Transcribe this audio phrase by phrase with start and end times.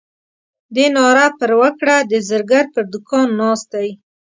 [0.75, 3.89] دې ناره پر وکړه د زرګر پر دوکان ناست دی.